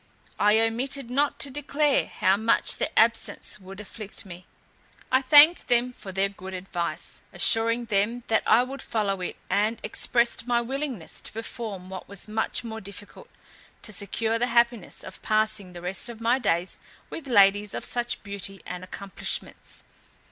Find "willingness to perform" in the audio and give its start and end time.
10.59-11.91